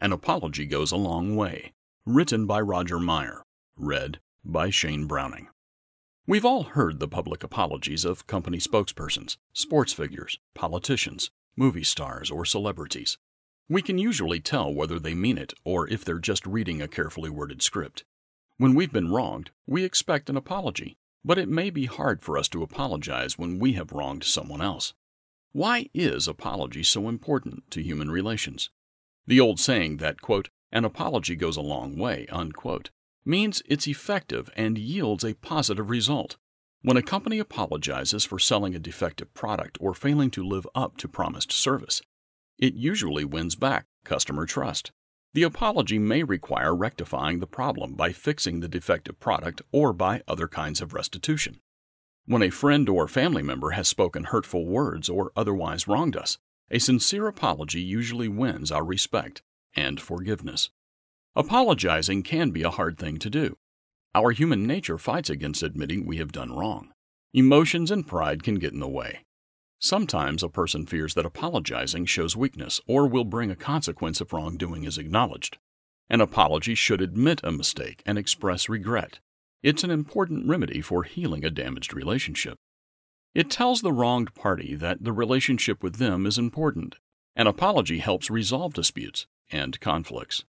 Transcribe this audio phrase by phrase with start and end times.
[0.00, 1.72] An Apology Goes a Long Way.
[2.06, 3.42] Written by Roger Meyer.
[3.76, 5.48] Read by Shane Browning.
[6.24, 12.44] We've all heard the public apologies of company spokespersons, sports figures, politicians, movie stars, or
[12.44, 13.18] celebrities.
[13.68, 17.28] We can usually tell whether they mean it or if they're just reading a carefully
[17.28, 18.04] worded script.
[18.56, 22.48] When we've been wronged, we expect an apology, but it may be hard for us
[22.50, 24.94] to apologize when we have wronged someone else.
[25.50, 28.70] Why is apology so important to human relations?
[29.28, 32.88] The old saying that, quote, an apology goes a long way, unquote,
[33.26, 36.38] means it's effective and yields a positive result.
[36.80, 41.08] When a company apologizes for selling a defective product or failing to live up to
[41.08, 42.00] promised service,
[42.58, 44.92] it usually wins back customer trust.
[45.34, 50.48] The apology may require rectifying the problem by fixing the defective product or by other
[50.48, 51.60] kinds of restitution.
[52.24, 56.38] When a friend or family member has spoken hurtful words or otherwise wronged us,
[56.70, 59.42] a sincere apology usually wins our respect
[59.74, 60.70] and forgiveness.
[61.34, 63.56] Apologizing can be a hard thing to do.
[64.14, 66.90] Our human nature fights against admitting we have done wrong.
[67.32, 69.20] Emotions and pride can get in the way.
[69.78, 74.84] Sometimes a person fears that apologizing shows weakness or will bring a consequence if wrongdoing
[74.84, 75.58] is acknowledged.
[76.10, 79.20] An apology should admit a mistake and express regret.
[79.62, 82.56] It's an important remedy for healing a damaged relationship.
[83.34, 86.96] It tells the wronged party that the relationship with them is important.
[87.36, 90.44] An apology helps resolve disputes and conflicts.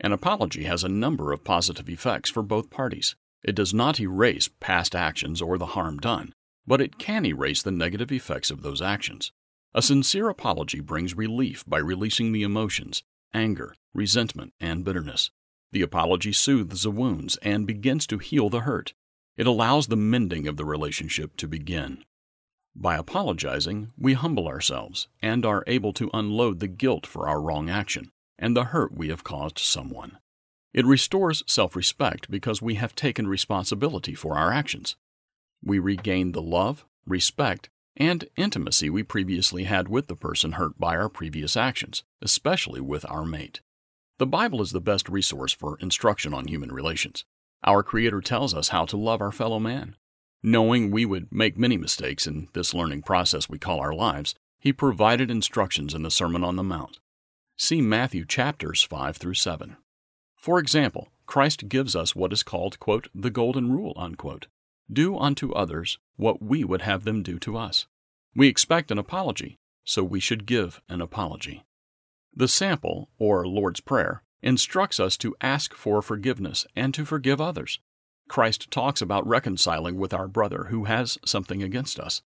[0.00, 3.14] An apology has a number of positive effects for both parties.
[3.42, 6.32] It does not erase past actions or the harm done,
[6.66, 9.32] but it can erase the negative effects of those actions.
[9.74, 13.02] A sincere apology brings relief by releasing the emotions,
[13.34, 15.30] anger, resentment, and bitterness.
[15.72, 18.94] The apology soothes the wounds and begins to heal the hurt.
[19.36, 22.04] It allows the mending of the relationship to begin.
[22.76, 27.68] By apologizing, we humble ourselves and are able to unload the guilt for our wrong
[27.68, 30.18] action and the hurt we have caused someone.
[30.72, 34.96] It restores self respect because we have taken responsibility for our actions.
[35.62, 40.96] We regain the love, respect, and intimacy we previously had with the person hurt by
[40.96, 43.60] our previous actions, especially with our mate.
[44.18, 47.24] The Bible is the best resource for instruction on human relations.
[47.64, 49.96] Our Creator tells us how to love our fellow man.
[50.42, 54.72] Knowing we would make many mistakes in this learning process we call our lives, He
[54.72, 57.00] provided instructions in the Sermon on the Mount.
[57.56, 59.78] See Matthew chapters 5 through 7.
[60.36, 64.46] For example, Christ gives us what is called, quote, the golden rule, unquote.
[64.92, 67.86] Do unto others what we would have them do to us.
[68.36, 71.64] We expect an apology, so we should give an apology.
[72.34, 77.80] The sample, or Lord's Prayer, instructs us to ask for forgiveness and to forgive others.
[78.28, 82.22] Christ talks about reconciling with our brother who has something against us.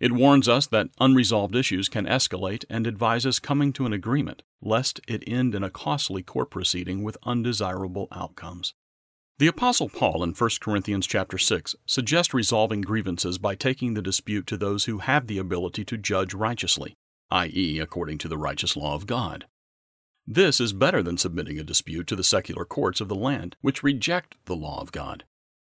[0.00, 5.00] It warns us that unresolved issues can escalate and advises coming to an agreement, lest
[5.08, 8.74] it end in a costly court proceeding with undesirable outcomes.
[9.38, 14.46] The apostle Paul in 1 Corinthians chapter 6 suggests resolving grievances by taking the dispute
[14.48, 16.94] to those who have the ability to judge righteously,
[17.30, 19.46] i.e., according to the righteous law of God.
[20.30, 23.82] This is better than submitting a dispute to the secular courts of the land, which
[23.82, 25.24] reject the law of God.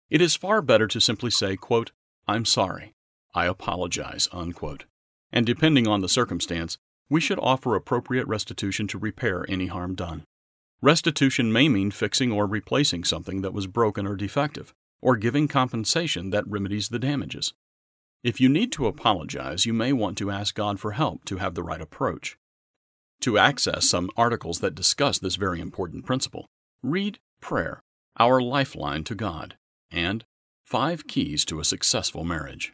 [0.09, 1.93] It is far better to simply say, quote,
[2.27, 2.93] I'm sorry,
[3.33, 4.83] I apologize, unquote.
[5.31, 6.77] And depending on the circumstance,
[7.09, 10.25] we should offer appropriate restitution to repair any harm done.
[10.81, 16.31] Restitution may mean fixing or replacing something that was broken or defective, or giving compensation
[16.31, 17.53] that remedies the damages.
[18.23, 21.55] If you need to apologize, you may want to ask God for help to have
[21.55, 22.37] the right approach.
[23.21, 26.45] To access some articles that discuss this very important principle,
[26.81, 27.81] read Prayer,
[28.17, 29.57] Our Lifeline to God,
[29.91, 30.23] and
[30.63, 32.71] Five Keys to a Successful Marriage.